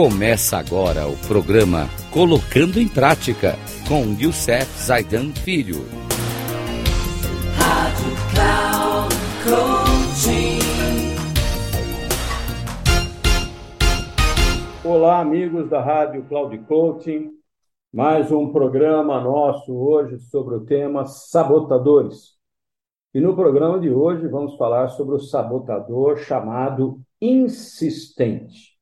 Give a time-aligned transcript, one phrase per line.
[0.00, 3.56] Começa agora o programa Colocando em Prática
[3.88, 5.78] com Youssef Zaidan Filho.
[7.56, 10.60] Rádio Cloud Coaching.
[14.84, 17.32] Olá, amigos da Rádio Cloud Coaching.
[17.92, 22.36] Mais um programa nosso hoje sobre o tema sabotadores.
[23.12, 28.77] E no programa de hoje vamos falar sobre o sabotador chamado insistente.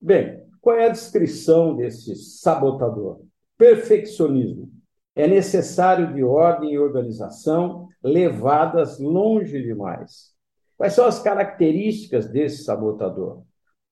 [0.00, 3.20] Bem, qual é a descrição desse sabotador?
[3.56, 4.70] Perfeccionismo.
[5.14, 10.32] É necessário de ordem e organização levadas longe demais.
[10.76, 13.42] Quais são as características desse sabotador?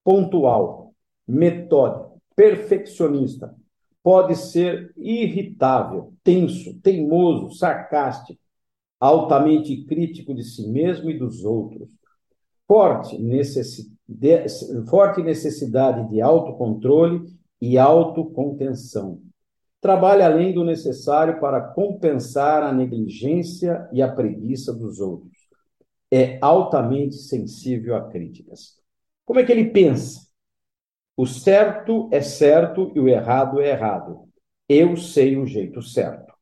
[0.04, 0.94] Pontual,
[1.26, 3.52] metódico, perfeccionista.
[4.00, 8.38] Pode ser irritável, tenso, teimoso, sarcástico,
[9.00, 11.88] altamente crítico de si mesmo e dos outros.
[12.66, 14.48] Forte necessidade de,
[14.88, 17.26] forte necessidade de autocontrole
[17.60, 19.20] e autocontenção.
[19.80, 25.36] Trabalha além do necessário para compensar a negligência e a preguiça dos outros.
[26.10, 28.76] É altamente sensível a críticas.
[29.24, 30.26] Como é que ele pensa?
[31.16, 34.28] O certo é certo e o errado é errado.
[34.68, 36.32] Eu sei o jeito certo.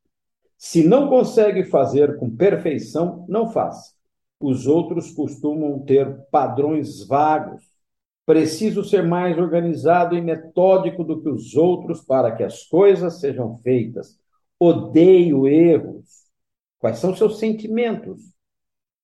[0.57, 3.94] Se não consegue fazer com perfeição, não faça.
[4.47, 7.65] Os outros costumam ter padrões vagos.
[8.27, 13.57] Preciso ser mais organizado e metódico do que os outros para que as coisas sejam
[13.63, 14.19] feitas.
[14.61, 16.27] Odeio erros.
[16.79, 18.21] Quais são seus sentimentos?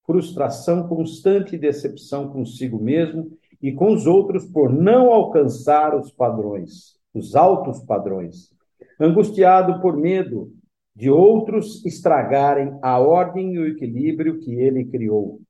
[0.05, 6.99] Frustração constante e decepção consigo mesmo e com os outros por não alcançar os padrões,
[7.15, 8.51] os altos padrões.
[8.99, 10.53] Angustiado por medo,
[10.95, 15.41] de outros estragarem a ordem e o equilíbrio que ele criou.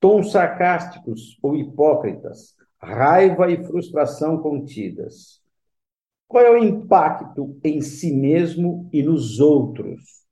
[0.00, 5.40] Tons sarcásticos ou hipócritas, raiva e frustração contidas.
[6.26, 10.22] Qual é o impacto em si mesmo e nos outros?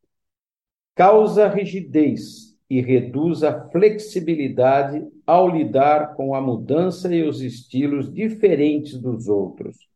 [0.94, 8.98] Causa rigidez e reduz a flexibilidade ao lidar com a mudança e os estilos diferentes
[8.98, 9.90] dos outros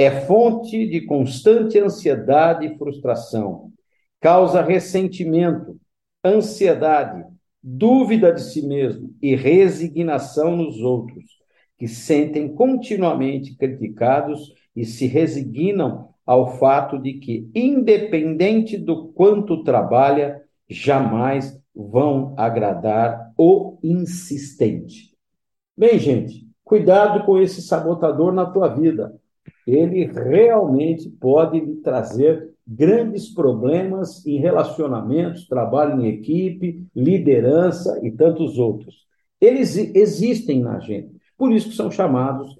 [0.00, 3.70] é fonte de constante ansiedade e frustração,
[4.20, 5.78] causa ressentimento,
[6.24, 7.24] ansiedade,
[7.62, 11.24] dúvida de si mesmo e resignação nos outros,
[11.78, 20.42] que sentem continuamente criticados e se resignam ao fato de que, independente do quanto trabalha,
[20.68, 25.16] jamais vão agradar o insistente.
[25.76, 29.18] Bem, gente, cuidado com esse sabotador na tua vida
[29.66, 38.58] ele realmente pode lhe trazer grandes problemas em relacionamentos, trabalho em equipe, liderança e tantos
[38.58, 39.08] outros.
[39.40, 42.56] Eles existem na gente, por isso que são chamados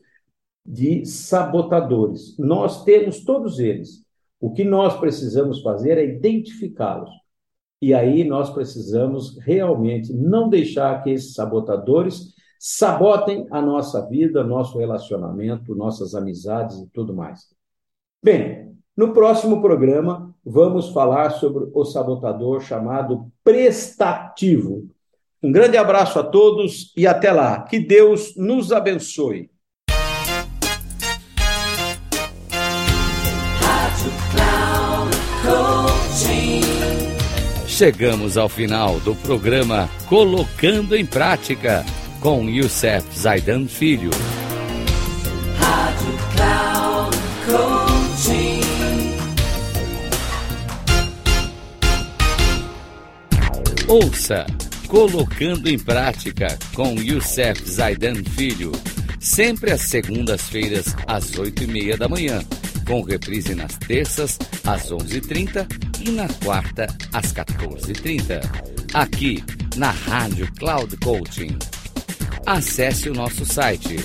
[0.66, 2.36] de sabotadores.
[2.38, 4.04] Nós temos todos eles.
[4.40, 7.10] O que nós precisamos fazer é identificá-los.
[7.80, 14.76] E aí nós precisamos realmente não deixar que esses sabotadores sabotem a nossa vida, nosso
[14.78, 17.54] relacionamento, nossas amizades e tudo mais.
[18.22, 24.88] Bem, no próximo programa vamos falar sobre o sabotador chamado prestativo.
[25.42, 27.62] Um grande abraço a todos e até lá.
[27.62, 29.50] Que Deus nos abençoe.
[37.66, 41.82] Chegamos ao final do programa Colocando em Prática
[42.20, 44.10] com Youssef Zaidan Filho.
[53.90, 54.46] Ouça
[54.86, 58.70] Colocando em Prática com Youssef Zaidan Filho,
[59.18, 62.40] sempre às segundas-feiras às oito e meia da manhã,
[62.86, 65.66] com reprise nas terças às onze e trinta.
[66.00, 68.40] E na quarta às 14h30,
[68.94, 69.42] aqui
[69.76, 71.58] na Rádio Cloud Coaching.
[72.46, 73.96] Acesse o nosso site